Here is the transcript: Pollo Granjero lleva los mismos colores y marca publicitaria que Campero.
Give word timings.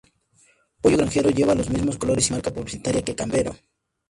Pollo 0.81 0.97
Granjero 0.97 1.29
lleva 1.29 1.53
los 1.53 1.69
mismos 1.69 1.99
colores 1.99 2.27
y 2.27 2.33
marca 2.33 2.51
publicitaria 2.51 3.03
que 3.03 3.13
Campero. 3.13 3.55